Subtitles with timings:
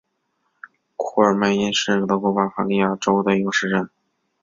[0.95, 3.87] 库尔迈因是德国巴伐利亚州的一个市镇。